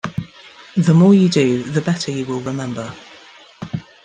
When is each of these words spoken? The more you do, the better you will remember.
The 0.77 0.95
more 0.95 1.13
you 1.13 1.29
do, 1.29 1.61
the 1.61 1.79
better 1.79 2.09
you 2.11 2.25
will 2.25 2.41
remember. 2.41 2.91